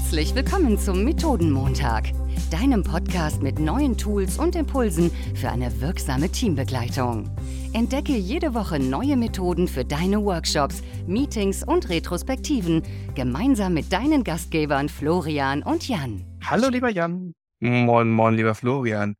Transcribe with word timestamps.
Herzlich 0.00 0.34
willkommen 0.34 0.78
zum 0.78 1.04
Methodenmontag, 1.04 2.10
deinem 2.50 2.82
Podcast 2.82 3.42
mit 3.42 3.60
neuen 3.60 3.98
Tools 3.98 4.38
und 4.38 4.56
Impulsen 4.56 5.10
für 5.36 5.50
eine 5.50 5.80
wirksame 5.82 6.30
Teambegleitung. 6.30 7.30
Entdecke 7.74 8.16
jede 8.16 8.54
Woche 8.54 8.80
neue 8.80 9.16
Methoden 9.16 9.68
für 9.68 9.84
deine 9.84 10.24
Workshops, 10.24 10.82
Meetings 11.06 11.62
und 11.62 11.90
Retrospektiven 11.90 12.82
gemeinsam 13.14 13.74
mit 13.74 13.92
deinen 13.92 14.24
Gastgebern 14.24 14.88
Florian 14.88 15.62
und 15.62 15.86
Jan. 15.86 16.24
Hallo 16.44 16.70
lieber 16.70 16.88
Jan. 16.88 17.34
Moin, 17.60 18.10
moin, 18.10 18.34
lieber 18.34 18.54
Florian. 18.54 19.14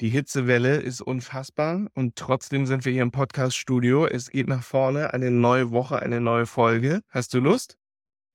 Die 0.00 0.10
Hitzewelle 0.10 0.76
ist 0.76 1.00
unfassbar 1.00 1.86
und 1.94 2.14
trotzdem 2.14 2.66
sind 2.66 2.84
wir 2.84 2.92
hier 2.92 3.02
im 3.02 3.10
Podcast-Studio. 3.10 4.06
Es 4.06 4.30
geht 4.30 4.48
nach 4.48 4.62
vorne, 4.62 5.12
eine 5.14 5.30
neue 5.30 5.70
Woche, 5.72 5.98
eine 6.00 6.20
neue 6.20 6.46
Folge. 6.46 7.00
Hast 7.08 7.32
du 7.34 7.40
Lust? 7.40 7.78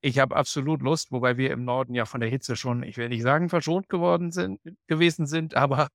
Ich 0.02 0.18
habe 0.20 0.36
absolut 0.36 0.82
Lust, 0.82 1.12
wobei 1.12 1.38
wir 1.38 1.52
im 1.52 1.64
Norden 1.64 1.94
ja 1.94 2.06
von 2.06 2.22
der 2.22 2.30
Hitze 2.30 2.56
schon, 2.56 2.84
ich 2.84 2.98
will 2.98 3.10
nicht 3.10 3.22
sagen, 3.22 3.50
verschont 3.50 3.88
geworden 3.88 4.32
sind, 4.32 4.60
gewesen 4.88 5.28
sind, 5.28 5.56
aber 5.56 5.90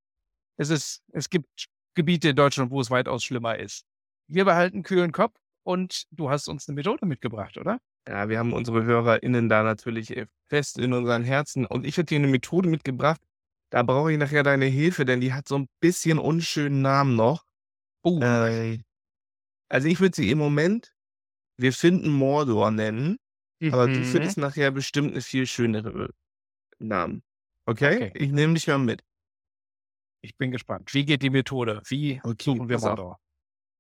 es 0.56 0.70
ist, 0.70 1.02
es 1.12 1.28
gibt 1.28 1.66
Gebiete 1.94 2.30
in 2.30 2.36
Deutschland, 2.36 2.70
wo 2.70 2.80
es 2.80 2.90
weitaus 2.90 3.24
schlimmer 3.24 3.58
ist. 3.58 3.84
Wir 4.28 4.44
behalten 4.44 4.82
kühlen 4.82 5.12
Kopf 5.12 5.38
und 5.64 6.04
du 6.10 6.30
hast 6.30 6.48
uns 6.48 6.68
eine 6.68 6.74
Methode 6.74 7.06
mitgebracht, 7.06 7.56
oder? 7.58 7.78
Ja, 8.08 8.28
wir 8.28 8.38
haben 8.38 8.52
unsere 8.52 8.84
HörerInnen 8.84 9.48
da 9.48 9.62
natürlich 9.62 10.16
äh, 10.16 10.26
fest 10.48 10.78
in 10.78 10.92
unseren 10.92 11.24
Herzen 11.24 11.66
und 11.66 11.84
ich 11.84 11.96
habe 11.96 12.06
dir 12.06 12.18
eine 12.18 12.28
Methode 12.28 12.68
mitgebracht. 12.68 13.20
Da 13.70 13.82
brauche 13.82 14.12
ich 14.12 14.18
nachher 14.18 14.44
deine 14.44 14.66
Hilfe, 14.66 15.04
denn 15.04 15.20
die 15.20 15.32
hat 15.32 15.48
so 15.48 15.58
ein 15.58 15.68
bisschen 15.80 16.18
unschönen 16.20 16.82
Namen 16.82 17.16
noch. 17.16 17.44
Oh. 18.02 18.20
Äh, 18.20 18.78
also 19.68 19.88
ich 19.88 19.98
würde 19.98 20.14
sie 20.14 20.30
im 20.30 20.38
Moment, 20.38 20.94
wir 21.56 21.72
finden 21.72 22.10
Mordor 22.10 22.70
nennen. 22.70 23.16
Aber 23.72 23.88
du 23.88 24.00
Mhm. 24.00 24.04
findest 24.04 24.38
nachher 24.38 24.70
bestimmt 24.70 25.12
eine 25.12 25.22
viel 25.22 25.46
schönere 25.46 26.10
Namen. 26.78 27.22
Okay? 27.66 27.96
Okay. 27.96 28.12
Ich 28.14 28.32
nehme 28.32 28.54
dich 28.54 28.66
mal 28.68 28.78
mit. 28.78 29.02
Ich 30.22 30.36
bin 30.36 30.50
gespannt. 30.50 30.92
Wie 30.94 31.04
geht 31.04 31.22
die 31.22 31.30
Methode? 31.30 31.80
Wie 31.88 32.20
Okay, 32.24 32.44
suchen 32.44 32.68
wir. 32.68 32.78
Mordor? 32.78 33.18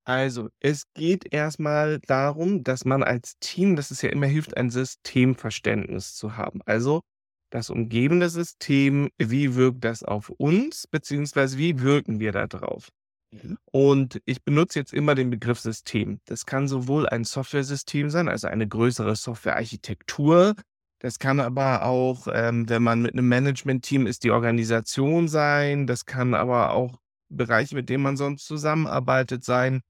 Also, 0.04 0.50
es 0.60 0.84
geht 0.94 1.32
erstmal 1.34 1.98
darum, 2.00 2.62
dass 2.64 2.84
man 2.84 3.02
als 3.02 3.38
Team, 3.40 3.76
dass 3.76 3.90
es 3.90 4.02
ja 4.02 4.10
immer 4.10 4.26
hilft, 4.26 4.56
ein 4.56 4.70
Systemverständnis 4.70 6.14
zu 6.14 6.36
haben. 6.36 6.60
Also 6.64 7.02
das 7.50 7.70
umgebende 7.70 8.28
System, 8.28 9.10
wie 9.18 9.54
wirkt 9.56 9.84
das 9.84 10.02
auf 10.04 10.30
uns, 10.30 10.86
beziehungsweise 10.88 11.58
wie 11.58 11.80
wirken 11.80 12.20
wir 12.20 12.32
da 12.32 12.46
drauf? 12.46 12.88
Mhm. 13.30 13.58
Und 13.64 14.22
ich 14.24 14.42
benutze 14.44 14.78
jetzt 14.78 14.92
immer 14.92 15.14
den 15.14 15.30
Begriff 15.30 15.60
System. 15.60 16.20
Das 16.26 16.46
kann 16.46 16.68
sowohl 16.68 17.08
ein 17.08 17.24
Softwaresystem 17.24 18.10
sein, 18.10 18.28
also 18.28 18.46
eine 18.48 18.68
größere 18.68 19.16
Softwarearchitektur. 19.16 20.54
Das 21.00 21.18
kann 21.18 21.40
aber 21.40 21.84
auch, 21.84 22.26
ähm, 22.32 22.68
wenn 22.68 22.82
man 22.82 23.02
mit 23.02 23.12
einem 23.12 23.28
Management-Team 23.28 24.06
ist, 24.06 24.24
die 24.24 24.30
Organisation 24.30 25.28
sein. 25.28 25.86
Das 25.86 26.06
kann 26.06 26.34
aber 26.34 26.72
auch 26.72 26.98
Bereiche, 27.28 27.74
mit 27.74 27.88
denen 27.88 28.02
man 28.02 28.16
sonst 28.16 28.46
zusammenarbeitet, 28.46 29.44
sein. 29.44 29.82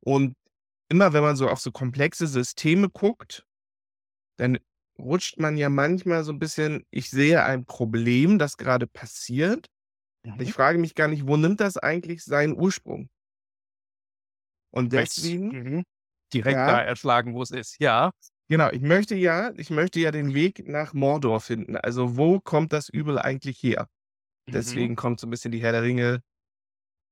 Und 0.00 0.34
immer 0.88 1.12
wenn 1.12 1.22
man 1.22 1.36
so 1.36 1.48
auf 1.48 1.60
so 1.60 1.72
komplexe 1.72 2.26
Systeme 2.26 2.88
guckt, 2.90 3.44
dann 4.36 4.58
rutscht 4.98 5.38
man 5.38 5.56
ja 5.56 5.68
manchmal 5.68 6.24
so 6.24 6.32
ein 6.32 6.38
bisschen, 6.38 6.84
ich 6.90 7.10
sehe 7.10 7.44
ein 7.44 7.64
Problem, 7.64 8.38
das 8.38 8.56
gerade 8.56 8.86
passiert. 8.86 9.68
Mhm. 10.24 10.40
Ich 10.40 10.52
frage 10.52 10.78
mich 10.78 10.94
gar 10.94 11.08
nicht, 11.08 11.26
wo 11.26 11.36
nimmt 11.36 11.60
das 11.60 11.76
eigentlich 11.76 12.24
seinen 12.24 12.54
Ursprung? 12.58 13.08
Und 14.70 14.92
deswegen, 14.92 15.48
Mhm. 15.48 15.84
Direkt 16.32 16.56
Ja. 16.56 16.66
da 16.66 16.80
erschlagen, 16.82 17.34
wo 17.34 17.42
es 17.42 17.50
ist. 17.52 17.76
Ja. 17.80 18.10
genau, 18.48 18.68
ich 18.70 18.80
möchte 18.82 19.14
ja, 19.14 19.52
ich 19.56 19.70
möchte 19.70 20.00
ja 20.00 20.10
den 20.10 20.34
Weg 20.34 20.66
nach 20.66 20.92
Mordor 20.92 21.40
finden. 21.40 21.76
Also 21.76 22.16
wo 22.16 22.40
kommt 22.40 22.72
das 22.72 22.88
Übel 22.88 23.18
eigentlich 23.18 23.62
her? 23.62 23.86
Mhm. 24.48 24.52
Deswegen 24.52 24.96
kommt 24.96 25.20
so 25.20 25.26
ein 25.26 25.30
bisschen 25.30 25.52
die 25.52 25.60
Herr 25.62 25.72
der 25.72 25.82
Ringe 25.82 26.20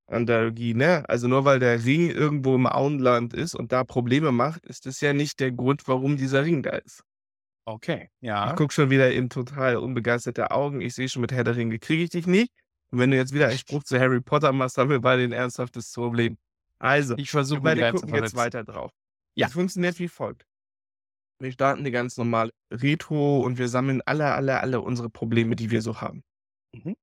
Analogie, 0.09 0.75
ne? 0.75 1.09
Also 1.09 1.29
nur 1.29 1.45
weil 1.45 1.59
der 1.61 1.85
Ring 1.85 2.11
irgendwo 2.11 2.55
im 2.55 2.67
Auenland 2.67 3.33
ist 3.33 3.55
und 3.55 3.71
da 3.73 3.85
Probleme 3.85 4.33
macht, 4.33 4.67
ist 4.67 4.85
das 4.87 5.01
ja 5.01 5.13
nicht 5.13 5.39
der 5.41 5.53
Grund, 5.53 5.87
warum 5.87 6.17
dieser 6.17 6.45
Ring 6.45 6.63
da 6.63 6.71
ist. 6.71 7.03
Okay. 7.65 8.11
Ich 8.21 8.27
Ja. 8.27 8.55
gucke 8.55 8.75
schon 8.75 8.91
wieder 8.91 9.13
in 9.13 9.31
total 9.31 9.77
unbegeisterte 9.77 10.51
Augen. 10.51 10.81
Ich 10.81 10.95
sehe 10.95 11.09
schon, 11.09 11.23
mit 11.23 11.31
Herr 11.33 11.45
der 11.45 11.55
Ringe 11.57 11.79
kriege 11.79 12.03
ich 12.03 12.11
dich 12.11 12.27
nicht. 12.27 12.53
Und 12.93 12.99
wenn 12.99 13.11
du 13.11 13.17
jetzt 13.17 13.33
wieder 13.33 13.49
einen 13.49 13.59
Spruch 13.59 13.83
zu 13.85 13.99
Harry 13.99 14.21
Potter 14.21 14.53
machst, 14.53 14.77
haben 14.77 14.91
wir 14.91 15.01
beide 15.01 15.25
ein 15.25 15.33
ernsthaftes 15.33 15.93
Problem. 15.93 16.37
Also, 16.79 17.15
Ich 17.15 17.29
wir 17.29 17.39
versuche 17.39 17.61
die 17.61 17.65
beide 17.65 17.91
gucken 17.91 18.15
jetzt 18.15 18.37
weiter 18.37 18.65
drauf. 18.65 18.93
Ja. 19.35 19.47
Es 19.47 19.55
funktioniert 19.55 19.99
wie 19.99 20.09
folgt. 20.09 20.47
Wir 21.39 21.53
starten 21.53 21.81
eine 21.81 21.91
ganz 21.91 22.19
normale 22.19 22.53
Retro 22.71 23.41
und 23.41 23.57
wir 23.59 23.69
sammeln 23.69 24.03
alle, 24.05 24.33
alle, 24.33 24.61
alle 24.61 24.81
unsere 24.83 25.09
Probleme, 25.09 25.57
die 25.57 25.71
wir 25.71 25.81
so 25.81 26.01
haben. 26.01 26.23
Mhm. 26.75 26.95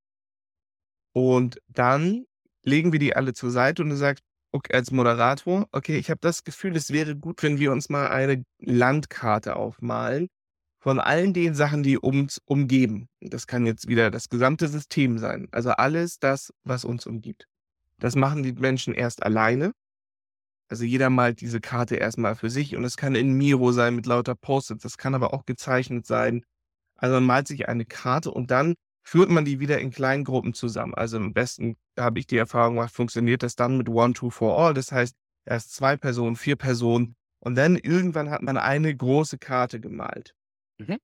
Und 1.14 1.60
dann 1.68 2.26
legen 2.64 2.94
wir 2.94 3.00
die 3.00 3.16
alle 3.16 3.34
zur 3.34 3.50
Seite 3.50 3.82
und 3.82 3.90
du 3.90 3.96
sagst, 3.96 4.24
okay, 4.52 4.74
als 4.74 4.92
Moderator, 4.92 5.68
okay, 5.72 5.98
ich 5.98 6.12
habe 6.12 6.20
das 6.22 6.44
Gefühl, 6.44 6.76
es 6.76 6.92
wäre 6.92 7.16
gut, 7.16 7.42
wenn 7.42 7.58
wir 7.58 7.72
uns 7.72 7.90
mal 7.90 8.08
eine 8.10 8.44
Landkarte 8.60 9.56
aufmalen 9.56 10.30
von 10.80 11.00
allen 11.00 11.34
den 11.34 11.54
Sachen, 11.54 11.84
die 11.84 11.98
uns 11.98 12.42
umgeben. 12.46 13.10
Das 13.20 13.48
kann 13.48 13.66
jetzt 13.66 13.88
wieder 13.88 14.12
das 14.12 14.30
gesamte 14.30 14.68
System 14.68 15.18
sein. 15.18 15.48
Also 15.52 15.72
alles 15.72 16.20
das, 16.20 16.54
was 16.64 16.86
uns 16.86 17.06
umgibt. 17.06 17.48
Das 18.00 18.16
machen 18.16 18.44
die 18.44 18.54
Menschen 18.54 18.94
erst 18.94 19.24
alleine. 19.24 19.74
Also 20.70 20.86
jeder 20.86 21.10
malt 21.10 21.42
diese 21.42 21.60
Karte 21.60 21.96
erstmal 21.96 22.36
für 22.36 22.50
sich 22.50 22.76
und 22.76 22.84
es 22.86 22.96
kann 22.96 23.16
in 23.16 23.34
Miro 23.34 23.72
sein 23.72 23.96
mit 23.96 24.06
lauter 24.06 24.36
Post-its. 24.36 24.84
Das 24.84 24.98
kann 24.98 25.16
aber 25.16 25.34
auch 25.34 25.46
gezeichnet 25.46 26.06
sein. 26.06 26.46
Also 26.96 27.16
man 27.16 27.26
malt 27.26 27.48
sich 27.48 27.68
eine 27.68 27.86
Karte 27.86 28.32
und 28.32 28.52
dann 28.52 28.76
führt 29.02 29.30
man 29.30 29.46
die 29.46 29.60
wieder 29.60 29.80
in 29.80 29.92
kleinen 29.92 30.24
Gruppen 30.24 30.54
zusammen. 30.54 30.94
Also 30.94 31.18
am 31.18 31.34
besten 31.34 31.76
habe 31.98 32.20
ich 32.20 32.28
die 32.28 32.38
Erfahrung 32.38 32.76
gemacht, 32.76 32.94
funktioniert 32.94 33.44
das 33.44 33.56
dann 33.56 33.78
mit 33.78 33.90
One, 33.90 34.14
Two, 34.14 34.30
For 34.30 34.58
All. 34.58 34.74
Das 34.74 34.92
heißt, 34.92 35.16
erst 35.46 35.74
zwei 35.74 35.98
Personen, 35.98 36.36
vier 36.36 36.56
Personen 36.56 37.16
und 37.40 37.56
dann 37.56 37.76
irgendwann 37.76 38.30
hat 38.30 38.44
man 38.44 38.58
eine 38.58 38.96
große 38.96 39.40
Karte 39.40 39.80
gemalt. 39.80 40.36
Mhm. 40.80 40.98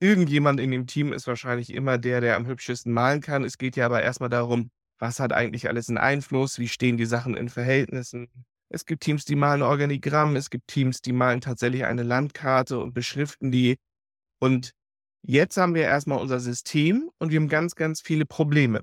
Irgendjemand 0.00 0.60
in 0.60 0.70
dem 0.70 0.86
Team 0.86 1.12
ist 1.12 1.26
wahrscheinlich 1.26 1.72
immer 1.72 1.98
der, 1.98 2.20
der 2.20 2.36
am 2.36 2.46
hübschesten 2.46 2.92
malen 2.92 3.20
kann. 3.20 3.44
Es 3.44 3.58
geht 3.58 3.76
ja 3.76 3.86
aber 3.86 4.02
erstmal 4.02 4.30
darum, 4.30 4.70
was 4.98 5.20
hat 5.20 5.32
eigentlich 5.32 5.68
alles 5.68 5.88
einen 5.88 5.98
Einfluss, 5.98 6.58
wie 6.58 6.68
stehen 6.68 6.96
die 6.96 7.06
Sachen 7.06 7.36
in 7.36 7.48
Verhältnissen. 7.48 8.28
Es 8.68 8.86
gibt 8.86 9.02
Teams, 9.04 9.24
die 9.24 9.36
malen 9.36 9.62
Organigramm, 9.62 10.34
es 10.34 10.50
gibt 10.50 10.68
Teams, 10.68 11.02
die 11.02 11.12
malen 11.12 11.40
tatsächlich 11.40 11.84
eine 11.84 12.02
Landkarte 12.02 12.78
und 12.78 12.94
beschriften 12.94 13.52
die. 13.52 13.76
Und 14.40 14.72
jetzt 15.22 15.56
haben 15.56 15.74
wir 15.74 15.84
erstmal 15.84 16.20
unser 16.20 16.40
System 16.40 17.10
und 17.18 17.30
wir 17.30 17.40
haben 17.40 17.48
ganz, 17.48 17.74
ganz 17.74 18.00
viele 18.00 18.26
Probleme. 18.26 18.82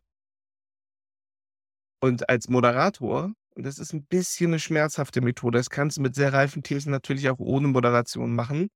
Und 2.02 2.30
als 2.30 2.48
Moderator, 2.50 3.34
und 3.56 3.66
das 3.66 3.78
ist 3.78 3.94
ein 3.94 4.06
bisschen 4.06 4.52
eine 4.52 4.60
schmerzhafte 4.60 5.22
Methode, 5.22 5.58
das 5.58 5.70
kannst 5.70 5.98
du 5.98 6.02
mit 6.02 6.16
sehr 6.16 6.32
reifen 6.34 6.64
Teams 6.64 6.86
natürlich 6.86 7.30
auch 7.30 7.40
ohne 7.40 7.68
Moderation 7.68 8.34
machen. 8.34 8.70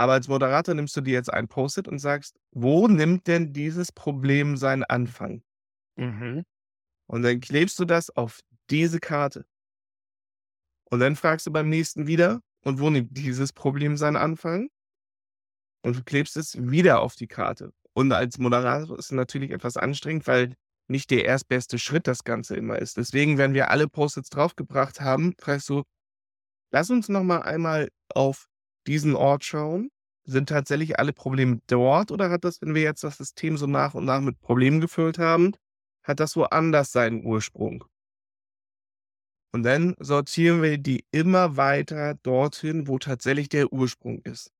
Aber 0.00 0.14
als 0.14 0.28
Moderator 0.28 0.74
nimmst 0.74 0.96
du 0.96 1.02
dir 1.02 1.12
jetzt 1.12 1.30
ein 1.30 1.46
Post-it 1.46 1.86
und 1.86 1.98
sagst, 1.98 2.34
wo 2.52 2.88
nimmt 2.88 3.26
denn 3.26 3.52
dieses 3.52 3.92
Problem 3.92 4.56
seinen 4.56 4.82
Anfang? 4.82 5.42
Mhm. 5.96 6.46
Und 7.06 7.22
dann 7.22 7.38
klebst 7.40 7.78
du 7.78 7.84
das 7.84 8.08
auf 8.08 8.40
diese 8.70 8.98
Karte. 8.98 9.44
Und 10.86 11.00
dann 11.00 11.16
fragst 11.16 11.46
du 11.46 11.52
beim 11.52 11.68
nächsten 11.68 12.06
wieder, 12.06 12.40
und 12.64 12.80
wo 12.80 12.88
nimmt 12.88 13.14
dieses 13.14 13.52
Problem 13.52 13.98
seinen 13.98 14.16
Anfang? 14.16 14.70
Und 15.82 15.96
du 15.96 16.02
klebst 16.02 16.38
es 16.38 16.56
wieder 16.58 17.02
auf 17.02 17.14
die 17.14 17.28
Karte. 17.28 17.74
Und 17.92 18.10
als 18.12 18.38
Moderator 18.38 18.98
ist 18.98 19.04
es 19.06 19.12
natürlich 19.12 19.50
etwas 19.50 19.76
anstrengend, 19.76 20.26
weil 20.26 20.54
nicht 20.88 21.10
der 21.10 21.26
erstbeste 21.26 21.78
Schritt 21.78 22.06
das 22.06 22.24
Ganze 22.24 22.56
immer 22.56 22.78
ist. 22.78 22.96
Deswegen, 22.96 23.36
wenn 23.36 23.52
wir 23.52 23.70
alle 23.70 23.86
Post-its 23.86 24.30
draufgebracht 24.30 25.02
haben, 25.02 25.34
fragst 25.38 25.68
du, 25.68 25.82
lass 26.72 26.88
uns 26.88 27.10
noch 27.10 27.22
mal 27.22 27.42
einmal 27.42 27.90
auf 28.14 28.49
diesen 28.90 29.14
Ort 29.14 29.44
schauen. 29.44 29.90
Sind 30.24 30.48
tatsächlich 30.48 30.98
alle 30.98 31.12
Probleme 31.12 31.60
dort 31.66 32.10
oder 32.10 32.28
hat 32.28 32.44
das, 32.44 32.60
wenn 32.60 32.74
wir 32.74 32.82
jetzt 32.82 33.04
das 33.04 33.16
System 33.16 33.56
so 33.56 33.66
nach 33.66 33.94
und 33.94 34.04
nach 34.04 34.20
mit 34.20 34.40
Problemen 34.40 34.80
gefüllt 34.80 35.18
haben, 35.18 35.52
hat 36.02 36.20
das 36.20 36.36
woanders 36.36 36.92
seinen 36.92 37.24
Ursprung? 37.24 37.84
Und 39.52 39.62
dann 39.62 39.94
sortieren 39.98 40.62
wir 40.62 40.78
die 40.78 41.04
immer 41.10 41.56
weiter 41.56 42.14
dorthin, 42.22 42.86
wo 42.86 42.98
tatsächlich 42.98 43.48
der 43.48 43.72
Ursprung 43.72 44.20
ist. 44.22 44.52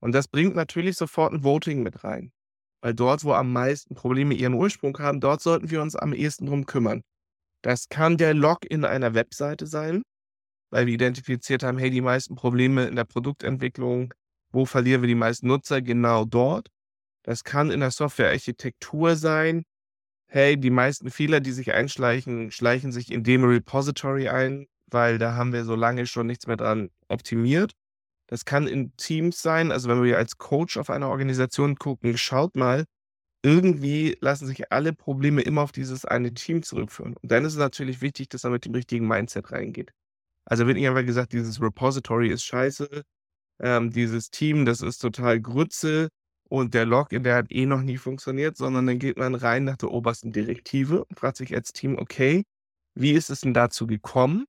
Und 0.00 0.12
das 0.12 0.28
bringt 0.28 0.54
natürlich 0.54 0.96
sofort 0.96 1.32
ein 1.32 1.42
Voting 1.42 1.82
mit 1.82 2.04
rein. 2.04 2.32
Weil 2.80 2.94
dort, 2.94 3.24
wo 3.24 3.32
am 3.32 3.52
meisten 3.52 3.94
Probleme 3.94 4.34
ihren 4.34 4.54
Ursprung 4.54 4.96
haben, 4.98 5.20
dort 5.20 5.40
sollten 5.40 5.70
wir 5.70 5.82
uns 5.82 5.96
am 5.96 6.12
ehesten 6.12 6.46
drum 6.46 6.66
kümmern. 6.66 7.02
Das 7.62 7.88
kann 7.88 8.16
der 8.16 8.34
Log 8.34 8.64
in 8.64 8.84
einer 8.84 9.14
Webseite 9.14 9.66
sein, 9.66 10.02
weil 10.70 10.86
wir 10.86 10.94
identifiziert 10.94 11.62
haben, 11.62 11.78
hey, 11.78 11.90
die 11.90 12.00
meisten 12.00 12.34
Probleme 12.34 12.86
in 12.86 12.96
der 12.96 13.04
Produktentwicklung, 13.04 14.14
wo 14.50 14.64
verlieren 14.64 15.02
wir 15.02 15.08
die 15.08 15.14
meisten 15.14 15.46
Nutzer? 15.48 15.82
Genau 15.82 16.24
dort. 16.24 16.68
Das 17.22 17.44
kann 17.44 17.70
in 17.70 17.80
der 17.80 17.90
Softwarearchitektur 17.90 19.16
sein. 19.16 19.64
Hey, 20.26 20.58
die 20.58 20.70
meisten 20.70 21.10
Fehler, 21.10 21.40
die 21.40 21.52
sich 21.52 21.72
einschleichen, 21.72 22.50
schleichen 22.50 22.92
sich 22.92 23.10
in 23.12 23.24
dem 23.24 23.44
Repository 23.44 24.28
ein, 24.28 24.66
weil 24.90 25.18
da 25.18 25.34
haben 25.34 25.52
wir 25.52 25.64
so 25.64 25.74
lange 25.74 26.06
schon 26.06 26.26
nichts 26.26 26.46
mehr 26.46 26.56
dran 26.56 26.90
optimiert. 27.08 27.72
Das 28.26 28.44
kann 28.44 28.66
in 28.66 28.94
Teams 28.96 29.40
sein. 29.42 29.72
Also 29.72 29.88
wenn 29.88 30.02
wir 30.02 30.18
als 30.18 30.38
Coach 30.38 30.76
auf 30.76 30.90
eine 30.90 31.08
Organisation 31.08 31.76
gucken, 31.76 32.16
schaut 32.18 32.56
mal, 32.56 32.84
irgendwie 33.42 34.16
lassen 34.20 34.46
sich 34.46 34.72
alle 34.72 34.92
Probleme 34.92 35.42
immer 35.42 35.62
auf 35.62 35.72
dieses 35.72 36.04
eine 36.04 36.34
Team 36.34 36.62
zurückführen. 36.62 37.14
Und 37.16 37.30
dann 37.30 37.44
ist 37.44 37.54
es 37.54 37.58
natürlich 37.58 38.00
wichtig, 38.02 38.28
dass 38.28 38.42
man 38.42 38.52
mit 38.52 38.64
dem 38.64 38.74
richtigen 38.74 39.06
Mindset 39.06 39.52
reingeht. 39.52 39.92
Also 40.48 40.66
wird 40.66 40.78
einfach 40.78 41.04
gesagt, 41.04 41.32
dieses 41.34 41.60
Repository 41.60 42.30
ist 42.30 42.44
scheiße, 42.44 43.02
ähm, 43.60 43.90
dieses 43.90 44.30
Team, 44.30 44.64
das 44.64 44.80
ist 44.82 44.98
total 44.98 45.40
Grütze 45.40 46.08
und 46.48 46.74
der 46.74 46.86
Login, 46.86 47.22
der 47.22 47.36
hat 47.36 47.52
eh 47.52 47.66
noch 47.66 47.82
nie 47.82 47.98
funktioniert, 47.98 48.56
sondern 48.56 48.86
dann 48.86 48.98
geht 48.98 49.18
man 49.18 49.34
rein 49.34 49.64
nach 49.64 49.76
der 49.76 49.90
obersten 49.90 50.32
Direktive 50.32 51.04
und 51.04 51.18
fragt 51.18 51.36
sich 51.36 51.54
als 51.54 51.72
Team, 51.72 51.98
okay, 51.98 52.44
wie 52.94 53.12
ist 53.12 53.30
es 53.30 53.42
denn 53.42 53.54
dazu 53.54 53.86
gekommen? 53.86 54.46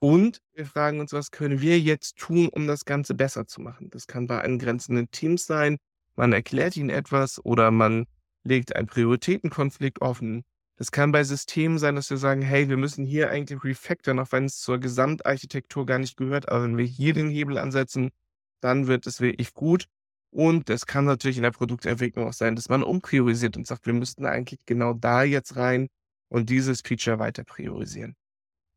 Und 0.00 0.40
wir 0.52 0.66
fragen 0.66 1.00
uns, 1.00 1.12
was 1.14 1.30
können 1.30 1.62
wir 1.62 1.80
jetzt 1.80 2.16
tun, 2.18 2.48
um 2.52 2.66
das 2.66 2.84
Ganze 2.84 3.14
besser 3.14 3.46
zu 3.46 3.62
machen? 3.62 3.88
Das 3.90 4.06
kann 4.06 4.26
bei 4.26 4.42
angrenzenden 4.42 5.10
Teams 5.10 5.46
sein. 5.46 5.78
Man 6.16 6.32
erklärt 6.34 6.76
ihnen 6.76 6.90
etwas 6.90 7.42
oder 7.44 7.70
man 7.70 8.04
legt 8.44 8.76
einen 8.76 8.86
Prioritätenkonflikt 8.86 10.02
offen. 10.02 10.44
Das 10.76 10.90
kann 10.90 11.12
bei 11.12 11.22
Systemen 11.22 11.78
sein, 11.78 11.94
dass 11.94 12.10
wir 12.10 12.16
sagen, 12.16 12.42
hey, 12.42 12.68
wir 12.68 12.76
müssen 12.76 13.06
hier 13.06 13.30
eigentlich 13.30 13.62
refactoren, 13.62 14.18
auch 14.18 14.32
wenn 14.32 14.46
es 14.46 14.58
zur 14.58 14.78
Gesamtarchitektur 14.78 15.86
gar 15.86 15.98
nicht 15.98 16.16
gehört. 16.16 16.48
Aber 16.48 16.64
wenn 16.64 16.76
wir 16.76 16.84
hier 16.84 17.14
den 17.14 17.30
Hebel 17.30 17.58
ansetzen, 17.58 18.10
dann 18.60 18.86
wird 18.88 19.06
es 19.06 19.20
wirklich 19.20 19.54
gut. 19.54 19.86
Und 20.30 20.68
es 20.70 20.86
kann 20.86 21.04
natürlich 21.04 21.36
in 21.36 21.44
der 21.44 21.52
Produktentwicklung 21.52 22.26
auch 22.26 22.32
sein, 22.32 22.56
dass 22.56 22.68
man 22.68 22.82
umpriorisiert 22.82 23.56
und 23.56 23.66
sagt, 23.68 23.86
wir 23.86 23.92
müssten 23.92 24.26
eigentlich 24.26 24.66
genau 24.66 24.92
da 24.94 25.22
jetzt 25.22 25.54
rein 25.56 25.88
und 26.28 26.50
dieses 26.50 26.80
Feature 26.80 27.20
weiter 27.20 27.44
priorisieren. 27.44 28.16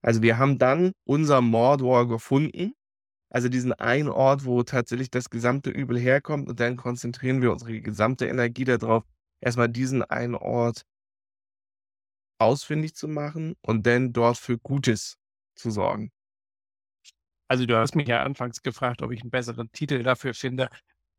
Also 0.03 0.21
wir 0.21 0.37
haben 0.37 0.59
dann 0.59 0.91
unser 1.05 1.41
Mordor 1.41 2.07
gefunden, 2.07 2.73
also 3.29 3.49
diesen 3.49 3.73
einen 3.73 4.09
Ort, 4.09 4.45
wo 4.45 4.61
tatsächlich 4.63 5.09
das 5.09 5.31
gesamte 5.31 5.71
Übel 5.71 5.97
herkommt 5.99 6.47
und 6.47 6.59
dann 6.59 6.77
konzentrieren 6.77 7.41
wir 7.41 7.51
unsere 7.51 7.81
gesamte 7.81 8.27
Energie 8.27 8.63
darauf, 8.63 9.03
erstmal 9.41 9.69
diesen 9.69 10.03
einen 10.03 10.35
Ort 10.35 10.83
ausfindig 12.39 12.95
zu 12.95 13.07
machen 13.07 13.55
und 13.61 13.85
dann 13.87 14.13
dort 14.13 14.37
für 14.37 14.57
Gutes 14.57 15.17
zu 15.55 15.71
sorgen. 15.71 16.11
Also 17.47 17.65
du 17.65 17.77
hast 17.77 17.95
mich 17.95 18.07
ja 18.07 18.23
anfangs 18.23 18.61
gefragt, 18.61 19.01
ob 19.01 19.11
ich 19.11 19.21
einen 19.21 19.31
besseren 19.31 19.71
Titel 19.71 20.03
dafür 20.03 20.33
finde. 20.33 20.69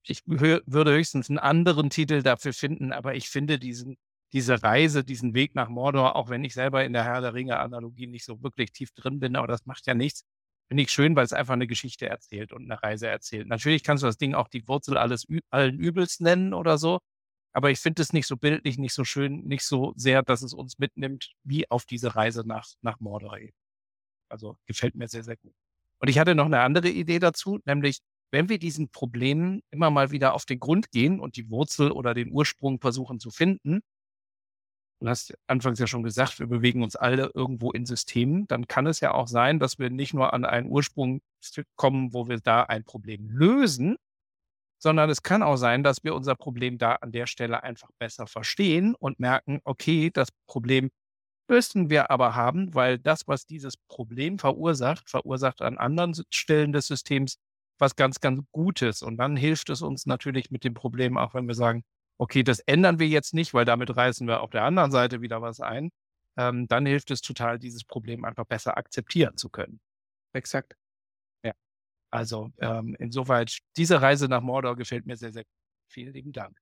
Ich 0.03 0.23
würde 0.27 0.93
höchstens 0.93 1.29
einen 1.29 1.39
anderen 1.39 1.91
Titel 1.91 2.23
dafür 2.23 2.53
finden, 2.53 2.93
aber 2.93 3.15
ich 3.15 3.29
finde 3.29 3.59
diesen 3.59 3.97
diese 4.33 4.63
Reise, 4.63 5.05
diesen 5.05 5.35
Weg 5.35 5.55
nach 5.55 5.69
Mordor, 5.69 6.17
auch 6.17 6.29
wenn 6.29 6.45
ich 6.45 6.55
selber 6.55 6.85
in 6.85 6.93
der 6.93 7.05
Herr 7.05 7.21
der 7.21 7.35
Ringe-Analogie 7.35 8.07
nicht 8.07 8.25
so 8.25 8.43
wirklich 8.43 8.73
tief 8.73 8.91
drin 8.93 9.21
bin, 9.21 9.37
aber 9.37 9.47
das 9.47 9.65
macht 9.67 9.87
ja 9.87 9.95
nichts. 9.95 10.25
Finde 10.69 10.83
ich 10.83 10.91
schön, 10.91 11.17
weil 11.17 11.25
es 11.25 11.33
einfach 11.33 11.55
eine 11.55 11.67
Geschichte 11.67 12.09
erzählt 12.09 12.53
und 12.53 12.71
eine 12.71 12.83
Reise 12.83 13.09
erzählt. 13.09 13.49
Natürlich 13.49 13.83
kannst 13.83 14.03
du 14.03 14.07
das 14.07 14.19
Ding 14.19 14.35
auch 14.35 14.49
die 14.49 14.69
Wurzel 14.69 14.99
alles 14.99 15.27
allen 15.51 15.79
Übels 15.79 16.21
nennen 16.21 16.53
oder 16.53 16.77
so, 16.77 16.99
aber 17.59 17.73
ich 17.73 17.81
finde 17.81 18.03
es 18.03 18.13
nicht 18.13 18.29
so 18.29 18.37
bildlich, 18.37 18.79
nicht 18.79 18.95
so 18.95 19.03
schön, 19.03 19.43
nicht 19.43 19.65
so 19.65 19.93
sehr, 19.97 20.23
dass 20.23 20.43
es 20.43 20.55
uns 20.55 20.79
mitnimmt, 20.79 21.33
wie 21.43 21.69
auf 21.69 21.87
diese 21.87 22.15
Reise 22.15 22.47
nach, 22.47 22.69
nach 22.83 23.01
Mordor 23.01 23.37
eben. 23.37 23.57
Also 24.29 24.57
gefällt 24.67 24.95
mir 24.95 25.09
sehr, 25.09 25.25
sehr 25.25 25.37
gut. 25.37 25.53
Und 25.99 26.07
ich 26.07 26.21
hatte 26.21 26.37
noch 26.37 26.45
eine 26.47 26.61
andere 26.61 26.89
Idee 26.89 27.19
dazu, 27.19 27.59
nämlich 27.65 27.99
wenn 28.31 28.49
wir 28.49 28.61
diesen 28.61 28.91
Problemen 28.91 29.61
immer 29.73 29.91
mal 29.91 30.13
wieder 30.13 30.35
auf 30.35 30.45
den 30.45 30.61
Grund 30.61 30.93
gehen 30.93 31.19
und 31.19 31.35
die 31.35 31.51
Wurzel 31.51 31.91
oder 31.91 32.15
den 32.15 32.31
Ursprung 32.31 32.81
versuchen 32.81 33.19
zu 33.19 33.31
finden, 33.31 33.81
du 35.01 35.09
hast 35.09 35.35
anfangs 35.49 35.81
ja 35.81 35.89
schon 35.89 36.05
gesagt, 36.05 36.39
wir 36.39 36.47
bewegen 36.47 36.85
uns 36.85 36.95
alle 36.95 37.33
irgendwo 37.35 37.73
in 37.73 37.87
Systemen, 37.87 38.47
dann 38.47 38.69
kann 38.69 38.87
es 38.87 39.01
ja 39.01 39.15
auch 39.15 39.27
sein, 39.27 39.59
dass 39.59 39.81
wir 39.81 39.91
nicht 39.91 40.15
nur 40.15 40.33
an 40.33 40.45
einen 40.45 40.69
Ursprung 40.69 41.23
kommen, 41.75 42.13
wo 42.13 42.29
wir 42.29 42.39
da 42.39 42.63
ein 42.63 42.85
Problem 42.85 43.29
lösen, 43.29 43.97
sondern 44.79 45.11
es 45.11 45.23
kann 45.23 45.43
auch 45.43 45.57
sein, 45.57 45.83
dass 45.83 46.05
wir 46.05 46.15
unser 46.15 46.37
Problem 46.37 46.79
da 46.79 46.95
an 46.95 47.13
der 47.13 47.27
Stelle 47.27 47.63
einfach 47.63 47.91
besser 47.99 48.27
verstehen 48.27 48.95
und 48.95 49.21
merken, 49.21 49.61
okay, 49.65 50.11
das 50.13 50.29
Problem 50.47 50.91
müssen 51.49 51.91
wir 51.91 52.11
aber 52.11 52.35
haben, 52.35 52.75
weil 52.75 52.99
das, 52.99 53.27
was 53.27 53.47
dieses 53.47 53.77
Problem 53.89 54.39
verursacht, 54.39 55.09
verursacht 55.11 55.63
an 55.63 55.79
anderen 55.79 56.15
Stellen 56.31 56.73
des 56.73 56.87
Systems 56.87 57.39
was 57.79 57.97
ganz, 57.97 58.21
ganz 58.21 58.43
Gutes. 58.53 59.03
Und 59.03 59.17
dann 59.19 59.37
hilft 59.37 59.71
es 59.71 59.83
uns 59.83 60.07
natürlich 60.07 60.51
mit 60.51 60.65
dem 60.65 60.75
Problem, 60.75 61.17
auch 61.17 61.35
wenn 61.35 61.47
wir 61.47 61.55
sagen, 61.55 61.85
okay, 62.19 62.43
das 62.43 62.59
ändern 62.61 62.99
wir 62.99 63.09
jetzt 63.09 63.35
nicht, 63.35 63.55
weil 63.55 63.65
damit 63.65 63.97
reißen 63.97 64.27
wir 64.27 64.43
auf 64.43 64.51
der 64.51 64.65
anderen 64.65 64.91
Seite 64.91 65.23
wieder 65.23 65.41
was 65.43 65.61
ein, 65.61 65.91
ähm, 66.37 66.67
dann 66.69 66.87
hilft 66.87 67.11
es 67.11 67.21
total, 67.21 67.59
dieses 67.59 67.85
Problem 67.85 68.25
einfach 68.25 68.45
besser 68.45 68.77
akzeptieren 68.77 69.37
zu 69.37 69.49
können. 69.49 69.81
Exakt. 70.33 70.75
Also 72.11 72.51
ähm, 72.59 72.95
insoweit, 72.99 73.59
diese 73.77 74.01
Reise 74.01 74.29
nach 74.29 74.41
Mordor 74.41 74.77
gefällt 74.77 75.07
mir 75.07 75.17
sehr, 75.17 75.33
sehr 75.33 75.45
gut. 75.45 75.53
Vielen 75.91 76.13
lieben 76.13 76.33
Dank. 76.33 76.57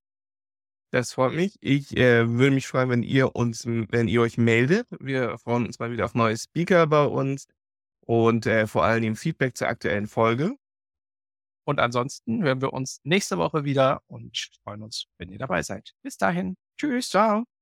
Das 0.92 1.12
freut 1.12 1.34
mich. 1.34 1.56
Ich 1.60 1.96
äh, 1.96 2.28
würde 2.28 2.54
mich 2.54 2.66
freuen, 2.66 2.90
wenn 2.90 3.02
ihr 3.02 3.34
uns, 3.34 3.66
wenn 3.66 4.08
ihr 4.08 4.20
euch 4.20 4.38
meldet. 4.38 4.86
Wir 5.00 5.36
freuen 5.38 5.66
uns 5.66 5.78
mal 5.78 5.90
wieder 5.90 6.04
auf 6.04 6.14
neue 6.14 6.36
Speaker 6.36 6.86
bei 6.86 7.04
uns 7.04 7.46
und 8.00 8.46
äh, 8.46 8.66
vor 8.66 8.84
allem 8.84 9.02
dem 9.02 9.16
Feedback 9.16 9.56
zur 9.56 9.68
aktuellen 9.68 10.06
Folge. 10.06 10.56
Und 11.64 11.80
ansonsten 11.80 12.42
hören 12.44 12.60
wir 12.60 12.72
uns 12.72 13.00
nächste 13.02 13.38
Woche 13.38 13.64
wieder 13.64 14.00
und 14.06 14.48
freuen 14.62 14.82
uns, 14.82 15.06
wenn 15.18 15.30
ihr 15.30 15.38
dabei 15.38 15.62
seid. 15.62 15.92
Bis 16.02 16.16
dahin. 16.16 16.56
Tschüss. 16.78 17.08
Ciao. 17.08 17.55